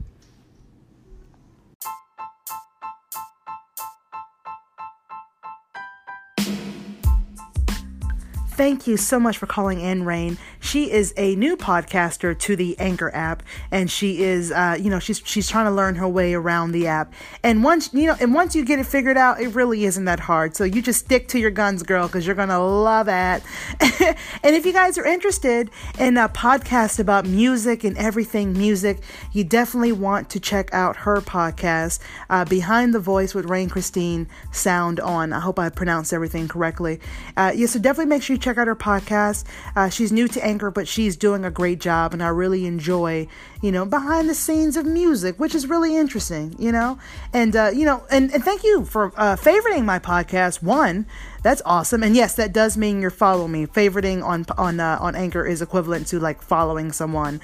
Thank 8.57 8.87
you 8.87 8.97
so 8.97 9.19
much 9.19 9.37
for 9.37 9.47
calling 9.47 9.81
in, 9.81 10.05
Rain. 10.05 10.39
She 10.65 10.91
is 10.91 11.13
a 11.19 11.37
new 11.37 11.59
podcaster 11.59 12.37
to 12.39 12.57
the 12.57 12.75
Anchor 12.79 13.15
app, 13.15 13.43
and 13.71 13.91
she 13.91 14.23
is, 14.23 14.51
uh, 14.51 14.79
you 14.81 14.89
know, 14.89 14.99
she's 14.99 15.21
she's 15.23 15.47
trying 15.47 15.67
to 15.67 15.71
learn 15.71 15.97
her 15.97 16.09
way 16.09 16.33
around 16.33 16.73
the 16.73 16.87
app. 16.87 17.13
And 17.43 17.63
once 17.63 17.93
you 17.93 18.07
know, 18.07 18.17
and 18.19 18.33
once 18.33 18.57
you 18.57 18.65
get 18.65 18.79
it 18.79 18.87
figured 18.87 19.19
out, 19.19 19.43
it 19.43 19.49
really 19.49 19.85
isn't 19.85 20.07
that 20.07 20.21
hard. 20.21 20.57
So 20.57 20.65
you 20.65 20.81
just 20.81 21.05
stick 21.05 21.29
to 21.29 21.39
your 21.39 21.51
guns, 21.51 21.83
girl, 21.83 22.07
because 22.07 22.27
you're 22.27 22.35
gonna 22.35 22.65
love 22.65 23.09
it. 23.09 23.43
and 24.43 24.57
if 24.57 24.65
you 24.65 24.73
guys 24.73 24.97
are 24.97 25.05
interested 25.05 25.71
in 25.99 26.17
a 26.17 26.31
podcast 26.31 26.99
about 26.99 27.27
music 27.27 27.85
and 27.85 27.99
everything 27.99 28.55
music, 28.55 29.01
you 29.33 29.45
definitely 29.45 29.93
want 29.93 30.31
to 30.31 30.41
check 30.41 30.73
out 30.73 30.97
her 30.97 31.21
podcast, 31.21 31.99
uh, 32.31 32.47
Behind 32.47 32.95
the 32.95 33.01
Voice 33.01 33.35
with 33.35 33.51
Rain 33.51 33.69
Christine. 33.69 34.29
Sound 34.51 34.99
on. 34.99 35.35
I 35.35 35.41
hope 35.41 35.59
I 35.59 35.69
pronounced 35.69 36.15
everything 36.15 36.49
correctly. 36.49 37.01
Uh, 37.37 37.53
yeah, 37.55 37.67
so 37.67 37.79
definitely 37.79 38.09
make 38.09 38.23
sure 38.23 38.35
you 38.35 38.41
check 38.41 38.57
out 38.57 38.67
her 38.67 38.75
podcast. 38.75 39.45
Uh, 39.77 39.91
she's 39.91 40.11
new 40.11 40.27
to 40.27 40.54
Anchor, 40.55 40.71
but 40.71 40.87
she's 40.87 41.17
doing 41.17 41.45
a 41.45 41.51
great 41.51 41.81
job, 41.81 42.13
and 42.13 42.23
I 42.23 42.29
really 42.29 42.65
enjoy, 42.65 43.27
you 43.61 43.73
know, 43.73 43.85
behind 43.85 44.31
the 44.31 44.35
scenes 44.35 44.77
of 44.77 44.87
music, 44.87 45.37
which 45.41 45.53
is 45.53 45.67
really 45.67 45.97
interesting, 45.97 46.55
you 46.61 46.71
know. 46.71 46.97
And 47.33 47.57
uh, 47.57 47.73
you 47.75 47.85
know, 47.85 48.05
and, 48.09 48.33
and 48.33 48.45
thank 48.45 48.63
you 48.63 48.85
for 48.85 49.13
uh, 49.17 49.35
favoriting 49.35 49.85
my 49.85 49.99
podcast. 49.99 50.63
One, 50.63 51.07
that's 51.43 51.61
awesome, 51.67 52.05
and 52.05 52.15
yes, 52.15 52.37
that 52.37 52.53
does 52.53 52.77
mean 52.77 53.01
you're 53.01 53.11
following 53.11 53.51
me. 53.51 53.67
Favoriting 53.67 54.25
on 54.25 54.47
on 54.57 54.79
uh, 54.79 54.99
on 55.01 55.17
Anchor 55.17 55.45
is 55.45 55.61
equivalent 55.61 56.07
to 56.09 56.21
like 56.21 56.41
following 56.41 56.93
someone 56.93 57.41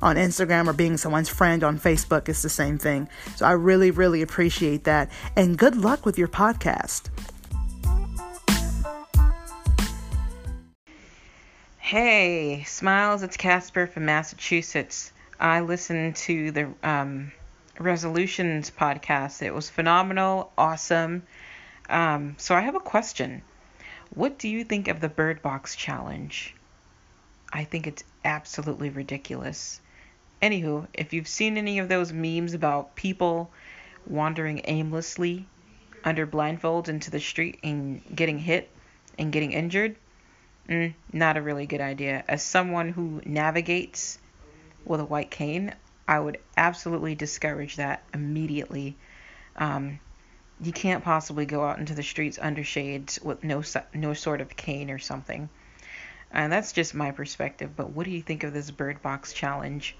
on 0.00 0.16
Instagram 0.16 0.66
or 0.66 0.72
being 0.72 0.96
someone's 0.96 1.28
friend 1.28 1.62
on 1.62 1.78
Facebook. 1.78 2.30
It's 2.30 2.40
the 2.40 2.48
same 2.48 2.78
thing. 2.78 3.08
So 3.36 3.44
I 3.44 3.52
really, 3.52 3.90
really 3.90 4.22
appreciate 4.22 4.84
that. 4.84 5.10
And 5.36 5.58
good 5.58 5.76
luck 5.76 6.06
with 6.06 6.18
your 6.18 6.28
podcast. 6.28 7.10
Hey, 11.86 12.62
Smiles, 12.66 13.22
it's 13.22 13.36
Casper 13.36 13.86
from 13.86 14.06
Massachusetts. 14.06 15.12
I 15.38 15.60
listened 15.60 16.16
to 16.16 16.50
the 16.50 16.72
um, 16.82 17.30
Resolutions 17.78 18.70
podcast. 18.70 19.42
It 19.42 19.52
was 19.52 19.68
phenomenal, 19.68 20.50
awesome. 20.56 21.24
Um, 21.90 22.36
so 22.38 22.54
I 22.54 22.62
have 22.62 22.74
a 22.74 22.80
question. 22.80 23.42
What 24.14 24.38
do 24.38 24.48
you 24.48 24.64
think 24.64 24.88
of 24.88 25.02
the 25.02 25.10
Bird 25.10 25.42
Box 25.42 25.76
Challenge? 25.76 26.54
I 27.52 27.64
think 27.64 27.86
it's 27.86 28.02
absolutely 28.24 28.88
ridiculous. 28.88 29.78
Anywho, 30.40 30.86
if 30.94 31.12
you've 31.12 31.28
seen 31.28 31.58
any 31.58 31.80
of 31.80 31.90
those 31.90 32.14
memes 32.14 32.54
about 32.54 32.96
people 32.96 33.50
wandering 34.06 34.62
aimlessly 34.64 35.46
under 36.02 36.26
blindfolds 36.26 36.88
into 36.88 37.10
the 37.10 37.20
street 37.20 37.58
and 37.62 38.00
getting 38.16 38.38
hit 38.38 38.70
and 39.18 39.30
getting 39.30 39.52
injured, 39.52 39.96
Mm, 40.68 40.94
not 41.12 41.36
a 41.36 41.42
really 41.42 41.66
good 41.66 41.80
idea. 41.80 42.24
As 42.26 42.42
someone 42.42 42.88
who 42.88 43.20
navigates 43.26 44.18
with 44.84 45.00
a 45.00 45.04
white 45.04 45.30
cane, 45.30 45.74
I 46.08 46.18
would 46.18 46.38
absolutely 46.56 47.14
discourage 47.14 47.76
that 47.76 48.02
immediately. 48.12 48.96
Um, 49.56 50.00
you 50.60 50.72
can't 50.72 51.04
possibly 51.04 51.46
go 51.46 51.64
out 51.64 51.78
into 51.78 51.94
the 51.94 52.02
streets 52.02 52.38
under 52.40 52.64
shades 52.64 53.18
with 53.22 53.44
no 53.44 53.62
no 53.92 54.14
sort 54.14 54.40
of 54.40 54.56
cane 54.56 54.90
or 54.90 54.98
something. 54.98 55.48
And 56.30 56.52
that's 56.52 56.72
just 56.72 56.94
my 56.94 57.10
perspective. 57.10 57.76
But 57.76 57.90
what 57.90 58.04
do 58.04 58.10
you 58.10 58.22
think 58.22 58.42
of 58.42 58.52
this 58.52 58.70
bird 58.70 59.02
box 59.02 59.32
challenge? 59.32 59.96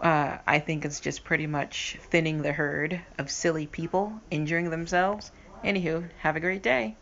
Uh, 0.00 0.38
I 0.46 0.58
think 0.58 0.84
it's 0.84 1.00
just 1.00 1.24
pretty 1.24 1.46
much 1.46 1.96
thinning 2.00 2.42
the 2.42 2.52
herd 2.52 3.00
of 3.18 3.30
silly 3.30 3.66
people 3.66 4.20
injuring 4.30 4.70
themselves. 4.70 5.32
Anywho, 5.64 6.08
have 6.20 6.36
a 6.36 6.40
great 6.40 6.62
day. 6.62 6.94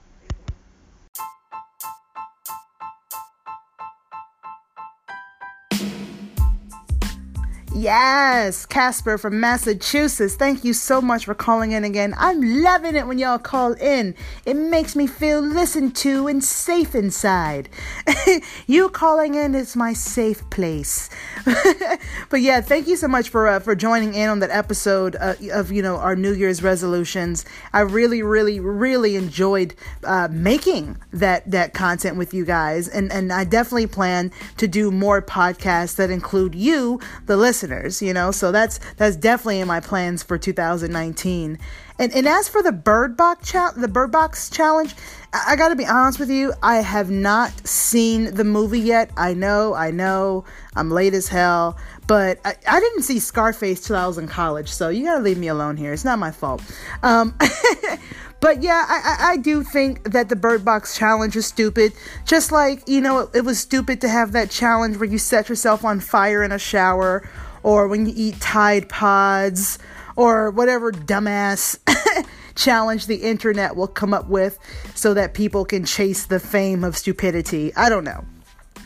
Yes, 7.78 8.64
Casper 8.64 9.18
from 9.18 9.38
Massachusetts. 9.38 10.34
Thank 10.34 10.64
you 10.64 10.72
so 10.72 11.02
much 11.02 11.26
for 11.26 11.34
calling 11.34 11.72
in 11.72 11.84
again. 11.84 12.14
I'm 12.16 12.40
loving 12.62 12.96
it 12.96 13.06
when 13.06 13.18
y'all 13.18 13.38
call 13.38 13.74
in. 13.74 14.14
It 14.46 14.54
makes 14.54 14.96
me 14.96 15.06
feel 15.06 15.40
listened 15.40 15.94
to 15.96 16.26
and 16.26 16.42
safe 16.42 16.94
inside. 16.94 17.68
you 18.66 18.88
calling 18.88 19.34
in 19.34 19.54
is 19.54 19.76
my 19.76 19.92
safe 19.92 20.48
place. 20.48 21.10
but 22.30 22.40
yeah, 22.40 22.62
thank 22.62 22.86
you 22.86 22.96
so 22.96 23.08
much 23.08 23.28
for 23.28 23.46
uh, 23.46 23.60
for 23.60 23.74
joining 23.74 24.14
in 24.14 24.30
on 24.30 24.38
that 24.38 24.50
episode 24.50 25.14
uh, 25.16 25.34
of 25.52 25.70
you 25.70 25.82
know 25.82 25.96
our 25.96 26.16
New 26.16 26.32
Year's 26.32 26.62
resolutions. 26.62 27.44
I 27.74 27.80
really, 27.80 28.22
really, 28.22 28.58
really 28.58 29.16
enjoyed 29.16 29.74
uh, 30.02 30.28
making 30.30 30.96
that 31.12 31.50
that 31.50 31.74
content 31.74 32.16
with 32.16 32.32
you 32.32 32.46
guys, 32.46 32.88
and 32.88 33.12
and 33.12 33.30
I 33.34 33.44
definitely 33.44 33.88
plan 33.88 34.32
to 34.56 34.66
do 34.66 34.90
more 34.90 35.20
podcasts 35.20 35.96
that 35.96 36.08
include 36.10 36.54
you, 36.54 37.00
the 37.26 37.36
listener 37.36 37.65
listeners, 37.66 38.02
you 38.02 38.12
know. 38.12 38.30
So 38.30 38.52
that's 38.52 38.80
that's 38.96 39.16
definitely 39.16 39.60
in 39.60 39.68
my 39.68 39.80
plans 39.80 40.22
for 40.22 40.38
2019. 40.38 41.58
And 41.98 42.14
and 42.14 42.28
as 42.28 42.48
for 42.48 42.62
the 42.62 42.72
Bird 42.72 43.16
Box 43.16 43.50
cha- 43.50 43.72
the 43.76 43.88
Bird 43.88 44.12
Box 44.12 44.50
challenge, 44.50 44.94
I, 45.32 45.52
I 45.52 45.56
got 45.56 45.68
to 45.68 45.76
be 45.76 45.86
honest 45.86 46.18
with 46.18 46.30
you, 46.30 46.52
I 46.62 46.76
have 46.76 47.10
not 47.10 47.66
seen 47.66 48.34
the 48.34 48.44
movie 48.44 48.80
yet. 48.80 49.10
I 49.16 49.34
know, 49.34 49.74
I 49.74 49.90
know, 49.90 50.44
I'm 50.74 50.90
late 50.90 51.14
as 51.14 51.28
hell, 51.28 51.76
but 52.06 52.38
I, 52.44 52.54
I 52.68 52.80
didn't 52.80 53.02
see 53.02 53.18
Scarface 53.18 53.86
till 53.86 53.96
I 53.96 54.06
was 54.06 54.18
in 54.18 54.28
college, 54.28 54.68
so 54.68 54.88
you 54.88 55.04
gotta 55.04 55.22
leave 55.22 55.38
me 55.38 55.48
alone 55.48 55.76
here. 55.76 55.92
It's 55.92 56.04
not 56.04 56.18
my 56.18 56.30
fault. 56.30 56.62
Um, 57.02 57.36
But 58.40 58.62
yeah, 58.62 58.84
I, 58.86 59.32
I, 59.32 59.36
do 59.38 59.62
think 59.62 60.12
that 60.12 60.28
the 60.28 60.36
Bird 60.36 60.64
Box 60.64 60.96
challenge 60.96 61.36
is 61.36 61.46
stupid. 61.46 61.94
Just 62.26 62.52
like, 62.52 62.86
you 62.86 63.00
know, 63.00 63.20
it, 63.20 63.30
it 63.36 63.44
was 63.44 63.58
stupid 63.58 64.00
to 64.02 64.08
have 64.08 64.32
that 64.32 64.50
challenge 64.50 64.98
where 64.98 65.08
you 65.08 65.18
set 65.18 65.48
yourself 65.48 65.84
on 65.84 66.00
fire 66.00 66.42
in 66.42 66.52
a 66.52 66.58
shower 66.58 67.28
or 67.66 67.88
when 67.88 68.06
you 68.06 68.12
eat 68.14 68.40
Tide 68.40 68.88
Pods 68.88 69.80
or 70.14 70.52
whatever 70.52 70.92
dumbass 70.92 71.76
challenge 72.54 73.06
the 73.06 73.16
internet 73.16 73.74
will 73.74 73.88
come 73.88 74.14
up 74.14 74.28
with 74.28 74.56
so 74.94 75.12
that 75.14 75.34
people 75.34 75.64
can 75.64 75.84
chase 75.84 76.26
the 76.26 76.38
fame 76.38 76.84
of 76.84 76.96
stupidity. 76.96 77.74
I 77.74 77.88
don't 77.88 78.04
know. 78.04 78.24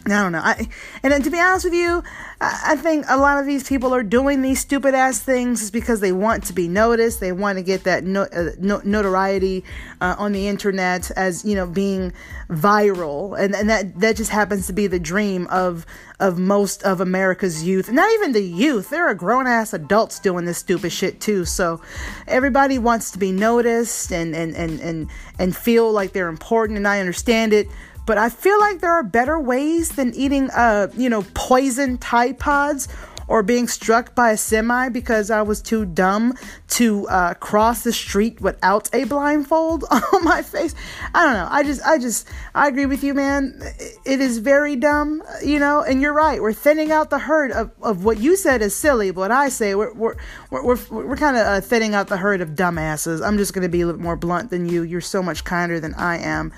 I 0.07 0.23
don't 0.23 0.33
know. 0.33 0.41
I, 0.43 0.67
and 1.03 1.23
to 1.23 1.31
be 1.31 1.39
honest 1.39 1.67
with 1.67 1.75
you, 1.75 2.03
I, 2.41 2.61
I 2.69 2.77
think 2.77 3.05
a 3.09 3.19
lot 3.19 3.39
of 3.39 3.45
these 3.45 3.69
people 3.69 3.95
are 3.95 4.03
doing 4.03 4.41
these 4.41 4.59
stupid 4.59 4.95
ass 4.95 5.21
things 5.21 5.71
because 5.71 6.01
they 6.01 6.13
want 6.13 6.45
to 6.45 6.55
be 6.55 6.69
noticed. 6.69 7.21
They 7.21 7.33
want 7.33 7.59
to 7.59 7.63
get 7.63 7.85
that 7.85 8.03
no, 8.05 8.23
uh, 8.23 8.53
no, 8.59 8.81
notoriety 8.83 9.63
uh, 10.01 10.15
on 10.19 10.33
the 10.33 10.49
internet 10.49 11.11
as 11.13 11.45
you 11.45 11.55
know 11.55 11.67
being 11.67 12.15
viral, 12.49 13.39
and, 13.39 13.55
and 13.55 13.69
that 13.69 14.01
that 14.01 14.17
just 14.17 14.31
happens 14.31 14.67
to 14.69 14.73
be 14.73 14.87
the 14.87 14.99
dream 14.99 15.47
of 15.49 15.85
of 16.19 16.39
most 16.39 16.83
of 16.83 17.03
America's 17.03 17.63
youth. 17.63 17.91
Not 17.93 18.11
even 18.15 18.33
the 18.33 18.43
youth; 18.43 18.89
there 18.89 19.07
are 19.07 19.15
grown 19.15 19.47
ass 19.47 19.75
adults 19.75 20.19
doing 20.19 20.47
this 20.47 20.59
stupid 20.59 20.93
shit 20.93 21.21
too. 21.21 21.45
So 21.45 21.83
everybody 22.27 22.79
wants 22.79 23.11
to 23.11 23.19
be 23.19 23.33
noticed 23.33 24.13
and 24.13 24.35
and 24.35 24.57
and 24.57 24.81
and 24.81 25.11
and 25.39 25.55
feel 25.55 25.93
like 25.93 26.13
they're 26.13 26.29
important, 26.29 26.79
and 26.79 26.89
I 26.89 27.01
understand 27.01 27.53
it 27.53 27.69
but 28.11 28.19
I 28.19 28.29
feel 28.29 28.59
like 28.59 28.81
there 28.81 28.91
are 28.91 29.05
better 29.05 29.39
ways 29.39 29.91
than 29.91 30.13
eating, 30.17 30.51
uh, 30.51 30.89
you 30.97 31.09
know, 31.09 31.23
poison 31.33 31.97
Tide 31.97 32.41
Pods 32.41 32.89
or 33.29 33.45
being 33.45 33.69
struck 33.69 34.17
by 34.17 34.33
a 34.33 34.37
semi 34.37 34.89
because 34.89 35.31
I 35.31 35.43
was 35.43 35.63
too 35.63 35.87
dumb 35.87 36.35
to 36.71 37.07
uh, 37.07 37.35
cross 37.35 37.85
the 37.85 37.93
street 37.93 38.41
without 38.41 38.93
a 38.93 39.05
blindfold 39.05 39.85
on 40.13 40.25
my 40.25 40.43
face. 40.43 40.75
I 41.15 41.25
don't 41.25 41.35
know. 41.35 41.47
I 41.53 41.63
just, 41.63 41.83
I 41.87 41.99
just, 41.99 42.27
I 42.53 42.67
agree 42.67 42.87
with 42.87 43.05
you, 43.05 43.15
man. 43.15 43.63
It 44.05 44.21
is 44.21 44.39
very 44.39 44.75
dumb, 44.75 45.23
you 45.45 45.61
know. 45.61 45.83
And 45.83 46.03
you're 46.03 46.13
right. 46.13 46.43
We're 46.43 46.53
thinning 46.53 46.91
out 46.91 47.11
the 47.11 47.21
herd 47.21 47.53
of, 47.53 47.71
of 47.81 48.03
what 48.03 48.19
you 48.19 48.35
said 48.35 48.61
is 48.61 48.75
silly, 48.75 49.13
but 49.13 49.21
what 49.21 49.31
I 49.31 49.51
say 49.51 49.77
we're 49.77 49.95
we're 49.95 50.17
we're 50.51 50.65
we're, 50.65 51.07
we're 51.07 51.17
kind 51.17 51.37
of 51.37 51.47
uh, 51.47 51.61
thinning 51.61 51.95
out 51.95 52.09
the 52.09 52.17
herd 52.17 52.41
of 52.41 52.57
dumbasses. 52.57 53.25
I'm 53.25 53.39
just 53.39 53.55
gonna 53.55 53.69
be 53.69 53.83
a 53.83 53.87
little 53.87 54.01
more 54.01 54.17
blunt 54.17 54.51
than 54.51 54.69
you. 54.69 54.83
You're 54.83 55.01
so 55.01 55.23
much 55.23 55.45
kinder 55.45 55.79
than 55.79 55.95
I 55.95 56.19
am. 56.19 56.53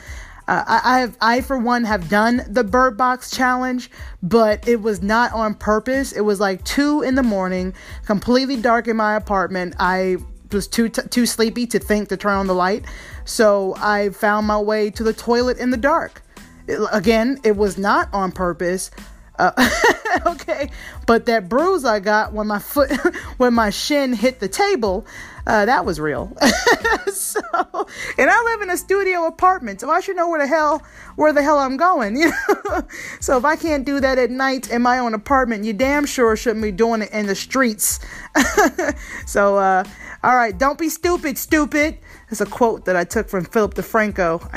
Uh, 0.49 0.65
I, 0.67 0.81
I, 0.97 1.01
have, 1.01 1.17
I 1.21 1.41
for 1.41 1.57
one 1.57 1.85
have 1.85 2.09
done 2.09 2.43
the 2.49 2.65
Bird 2.65 2.97
Box 2.97 3.31
challenge, 3.31 3.91
but 4.23 4.67
it 4.67 4.83
was 4.83 5.03
not 5.03 5.33
on 5.33 5.55
purpose. 5.55 6.13
It 6.13 6.23
was 6.23 6.41
like 6.41 6.65
two 6.65 7.03
in 7.03 7.15
the 7.15 7.23
morning, 7.23 7.75
completely 8.07 8.57
dark 8.57 8.89
in 8.89 8.97
my 8.97 9.15
apartment. 9.15 9.75
I 9.79 10.17
was 10.51 10.67
too 10.67 10.89
t- 10.89 11.03
too 11.11 11.27
sleepy 11.27 11.67
to 11.69 11.79
think 11.79 12.09
to 12.09 12.17
turn 12.17 12.35
on 12.35 12.47
the 12.47 12.55
light, 12.55 12.85
so 13.25 13.75
I 13.79 14.11
found 14.11 14.47
my 14.47 14.59
way 14.59 14.91
to 14.91 15.03
the 15.03 15.13
toilet 15.13 15.59
in 15.59 15.71
the 15.71 15.77
dark. 15.77 16.23
It, 16.67 16.81
again, 16.93 17.41
it 17.45 17.57
was 17.57 17.79
not 17.79 18.09
on 18.13 18.33
purpose. 18.33 18.91
Uh, 19.43 19.69
okay, 20.27 20.71
but 21.05 21.27
that 21.27 21.49
bruise 21.49 21.85
I 21.85 21.99
got 21.99 22.33
when 22.33 22.47
my 22.47 22.61
foot, 22.61 22.93
when 23.39 23.55
my 23.55 23.71
shin 23.71 24.13
hit 24.13 24.39
the 24.39 24.47
table, 24.47 25.05
uh, 25.49 25.65
that 25.65 25.85
was 25.85 25.99
real. 25.99 26.33
so, 27.13 27.41
and 28.19 28.31
I 28.31 28.43
live 28.45 28.63
in 28.63 28.71
a 28.71 28.77
studio 28.77 29.27
apartment, 29.27 29.81
so 29.81 29.91
I 29.91 29.99
should 29.99 30.15
know 30.15 30.29
where 30.29 30.39
the 30.39 30.47
hell, 30.47 30.85
where 31.17 31.33
the 31.33 31.43
hell 31.43 31.59
I'm 31.59 31.77
going. 31.77 32.17
You 32.17 32.31
know, 32.31 32.83
so 33.19 33.37
if 33.37 33.45
I 33.45 33.57
can't 33.57 33.85
do 33.85 33.99
that 33.99 34.17
at 34.17 34.31
night 34.31 34.71
in 34.71 34.81
my 34.81 34.99
own 34.99 35.13
apartment, 35.13 35.65
you 35.65 35.73
damn 35.73 36.07
sure 36.07 36.37
shouldn't 36.37 36.63
be 36.63 36.71
doing 36.71 37.03
it 37.03 37.11
in 37.11 37.27
the 37.27 37.35
streets. 37.35 37.99
so, 39.27 39.57
uh, 39.57 39.83
all 40.25 40.37
right, 40.37 40.57
don't 40.57 40.79
be 40.79 40.88
stupid, 40.88 41.37
stupid. 41.37 41.99
It's 42.31 42.41
a 42.41 42.47
quote 42.47 42.85
that 42.85 42.95
I 42.95 43.02
took 43.02 43.29
from 43.29 43.45
Philip 43.45 43.75
DeFranco. 43.75 44.49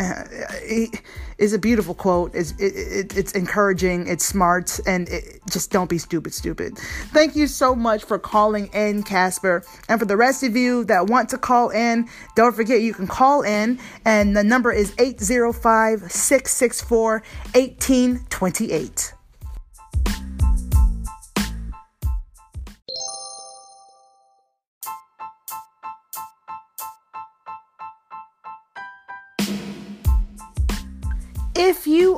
It 0.61 1.01
is 1.39 1.53
a 1.53 1.59
beautiful 1.59 1.95
quote. 1.95 2.35
It's, 2.35 2.51
it, 2.51 2.75
it, 2.75 3.17
it's 3.17 3.31
encouraging. 3.31 4.07
It's 4.07 4.23
smart, 4.23 4.79
and 4.85 5.09
it, 5.09 5.41
just 5.49 5.71
don't 5.71 5.89
be 5.89 5.97
stupid, 5.97 6.35
stupid. 6.35 6.77
Thank 6.77 7.35
you 7.35 7.47
so 7.47 7.73
much 7.73 8.03
for 8.03 8.19
calling 8.19 8.67
in, 8.67 9.01
Casper. 9.01 9.63
And 9.89 9.99
for 9.99 10.05
the 10.05 10.17
rest 10.17 10.43
of 10.43 10.55
you 10.55 10.83
that 10.85 11.07
want 11.07 11.29
to 11.29 11.37
call 11.39 11.69
in, 11.71 12.07
don't 12.35 12.55
forget 12.55 12.81
you 12.81 12.93
can 12.93 13.07
call 13.07 13.41
in, 13.41 13.79
and 14.05 14.37
the 14.37 14.43
number 14.43 14.71
is 14.71 14.93
805 14.99 16.11
664 16.11 17.23
1828. 17.53 19.14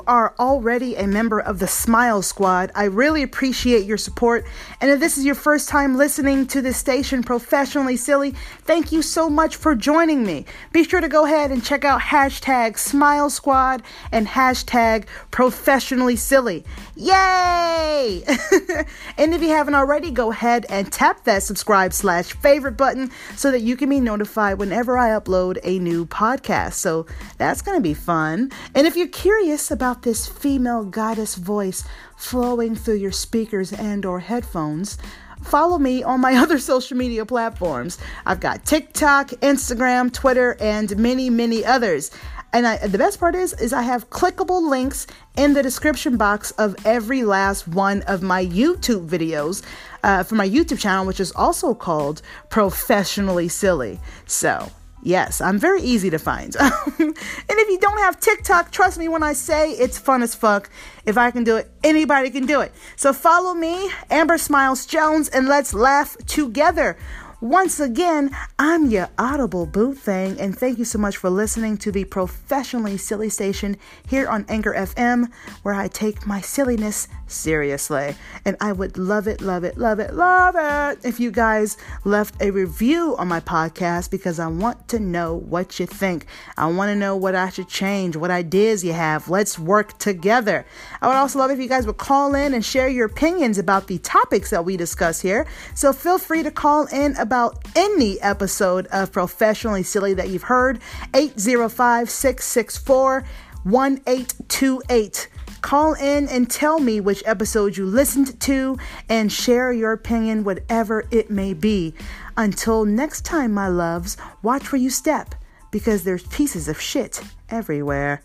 Are 0.08 0.34
already 0.40 0.96
a 0.96 1.06
member 1.06 1.40
of 1.40 1.60
the 1.60 1.68
Smile 1.68 2.22
Squad, 2.22 2.72
I 2.74 2.86
really 2.86 3.22
appreciate 3.22 3.86
your 3.86 3.98
support. 3.98 4.46
And 4.80 4.90
if 4.90 5.00
this 5.00 5.18
is 5.18 5.26
your 5.26 5.36
first 5.36 5.68
time 5.70 5.98
listening 5.98 6.48
to 6.48 6.62
this 6.62 6.78
station, 6.78 7.22
Professionally 7.22 7.98
Silly, 7.98 8.32
thank 8.64 8.92
you 8.92 9.02
so 9.02 9.30
much 9.30 9.58
for 9.58 9.76
joining 9.76 10.26
me. 10.26 10.46
Be 10.72 10.84
sure 10.84 11.02
to 11.02 11.08
go 11.08 11.26
ahead 11.26 11.52
and 11.52 11.64
check 11.64 11.84
out 11.84 12.00
hashtag 12.00 12.78
Smile 12.78 13.30
Squad 13.30 13.84
and 14.12 14.28
hashtag 14.28 15.06
Professionally 15.30 16.16
Silly. 16.16 16.64
Yay! 16.96 18.24
and 19.18 19.34
if 19.34 19.42
you 19.42 19.50
haven't 19.50 19.76
already, 19.76 20.10
go 20.10 20.32
ahead 20.32 20.66
and 20.70 20.92
tap 20.92 21.26
that 21.26 21.44
subscribe 21.44 21.94
slash 21.94 22.34
favorite 22.34 22.78
button 22.78 23.12
so 23.36 23.52
that 23.52 23.62
you 23.62 23.76
can 23.76 23.90
be 23.90 24.00
notified 24.00 24.58
whenever 24.58 24.98
I 24.98 25.10
upload 25.10 25.60
a 25.64 25.80
new 25.80 26.06
podcast. 26.06 26.74
So 26.74 27.06
that's 27.38 27.62
going 27.62 27.78
to 27.78 27.84
be 27.84 27.94
fun. 27.94 28.52
And 28.74 28.88
if 28.88 28.96
you're 28.96 29.08
curious 29.08 29.70
this 30.02 30.28
female 30.28 30.84
goddess 30.84 31.36
voice 31.36 31.84
flowing 32.16 32.76
through 32.76 32.96
your 32.96 33.12
speakers 33.12 33.72
and 33.72 34.06
or 34.06 34.20
headphones, 34.20 34.98
follow 35.42 35.78
me 35.78 36.04
on 36.04 36.22
my 36.22 36.36
other 36.44 36.60
social 36.60 36.98
media 36.98 37.26
platforms. 37.26 37.98
I've 38.26 38.40
got 38.40 38.66
TikTok, 38.66 39.30
Instagram, 39.42 40.12
Twitter, 40.12 40.58
and 40.60 40.96
many, 40.98 41.30
many 41.30 41.66
others. 41.66 42.12
And 42.54 42.66
I, 42.66 42.78
the 42.88 42.98
best 42.98 43.20
part 43.20 43.36
is, 43.36 43.54
is 43.54 43.74
I 43.74 43.82
have 43.82 44.10
clickable 44.10 44.70
links 44.70 45.06
in 45.36 45.54
the 45.54 45.62
description 45.62 46.18
box 46.18 46.52
of 46.52 46.76
every 46.86 47.24
last 47.24 47.68
one 47.68 48.02
of 48.04 48.22
my 48.22 48.46
YouTube 48.46 49.08
videos 49.08 49.64
uh, 50.04 50.24
for 50.24 50.36
my 50.36 50.48
YouTube 50.48 50.80
channel, 50.80 51.06
which 51.06 51.20
is 51.20 51.32
also 51.34 51.74
called 51.74 52.22
Professionally 52.50 53.48
Silly. 53.50 54.00
So 54.26 54.72
Yes, 55.04 55.42
I'm 55.42 55.60
very 55.60 55.82
easy 55.82 56.10
to 56.10 56.18
find. 56.18 56.56
and 56.60 56.70
if 57.00 57.70
you 57.70 57.80
don't 57.80 58.00
have 58.00 58.20
TikTok, 58.20 58.72
trust 58.72 58.98
me 58.98 59.08
when 59.08 59.24
I 59.24 59.34
say 59.34 59.72
it's 59.72 59.98
fun 59.98 60.24
as 60.24 60.34
fuck. 60.34 60.70
If 61.06 61.18
I 61.18 61.32
can 61.32 61.44
do 61.44 61.56
it, 61.58 61.70
anybody 61.84 62.30
can 62.30 62.46
do 62.46 62.62
it. 62.62 62.72
So 62.96 63.14
follow 63.14 63.54
me, 63.54 63.92
Amber 64.10 64.38
Smiles 64.38 64.86
Jones, 64.86 65.30
and 65.30 65.48
let's 65.48 65.74
laugh 65.74 66.18
together. 66.26 66.98
Once 67.40 67.80
again, 67.80 68.36
I'm 68.58 68.88
your 68.88 69.10
audible 69.20 69.68
boo 69.68 69.94
thing, 69.94 70.42
and 70.42 70.58
thank 70.58 70.80
you 70.80 70.86
so 70.86 70.98
much 70.98 71.18
for 71.18 71.30
listening 71.30 71.78
to 71.78 71.92
the 71.92 72.04
professionally 72.06 72.98
silly 72.98 73.30
station 73.30 73.78
here 74.08 74.28
on 74.28 74.44
Anchor 74.50 74.74
FM, 74.74 75.32
where 75.62 75.76
I 75.76 75.88
take 75.88 76.26
my 76.26 76.42
silliness 76.42 77.08
seriously. 77.28 78.16
And 78.44 78.58
I 78.60 78.72
would 78.72 78.98
love 78.98 79.28
it, 79.28 79.40
love 79.40 79.64
it, 79.64 79.78
love 79.78 80.00
it, 80.00 80.16
love 80.16 80.56
it 80.58 81.06
if 81.06 81.20
you 81.20 81.30
guys 81.30 81.78
left 82.06 82.42
a 82.42 82.50
review 82.50 83.16
on 83.20 83.28
my 83.28 83.40
podcast 83.40 84.10
because 84.10 84.40
I 84.40 84.48
want 84.48 84.88
to 84.88 85.00
know 85.00 85.36
what 85.36 85.80
you 85.80 85.86
think. 85.86 86.26
I 86.58 86.66
want 86.66 86.90
to 86.90 86.96
know 86.96 87.16
what 87.16 87.36
I 87.36 87.50
should 87.50 87.68
change, 87.68 88.16
what 88.16 88.32
ideas 88.32 88.84
you 88.84 88.94
have. 88.94 89.30
Let's 89.30 89.60
work 89.60 90.00
together. 90.00 90.66
I 91.04 91.08
would 91.08 91.16
also 91.16 91.38
love 91.38 91.52
if 91.52 91.60
you 91.60 91.70
guys 91.70 91.86
would 91.86 91.98
call 91.98 92.34
in 92.34 92.56
and 92.56 92.66
share 92.66 92.88
your 92.88 93.06
opinions 93.06 93.60
about 93.60 93.86
the 93.86 94.00
topics 94.00 94.50
that 94.50 94.66
we 94.66 94.76
discuss 94.76 95.22
here. 95.22 95.46
So 95.76 95.94
feel 95.94 96.18
free 96.18 96.42
to 96.42 96.50
call 96.50 96.88
in 96.88 97.16
about 97.28 97.58
any 97.76 98.22
episode 98.22 98.88
of 98.88 99.12
Professionally 99.12 99.84
Silly 99.84 100.14
that 100.14 100.30
you've 100.30 100.44
heard. 100.44 100.80
805 101.14 102.10
664 102.10 103.26
1828. 103.64 105.28
Call 105.60 105.94
in 105.96 106.30
and 106.30 106.50
tell 106.50 106.80
me 106.80 107.02
which 107.02 107.22
episode 107.26 107.76
you 107.76 107.86
listened 107.86 108.40
to 108.40 108.78
and 109.10 109.30
share 109.30 109.74
your 109.74 109.92
opinion, 109.92 110.46
whatever 110.46 111.04
it 111.12 111.30
may 111.30 111.54
be. 111.54 111.94
Until 112.38 112.86
next 112.86 113.26
time, 113.26 113.54
my 113.54 113.68
loves, 113.68 114.16
watch 114.42 114.72
where 114.72 114.80
you 114.80 114.90
step 114.90 115.36
because 115.70 116.06
there's 116.06 116.26
pieces 116.28 116.70
of 116.70 116.80
shit 116.80 117.22
everywhere. 117.50 118.22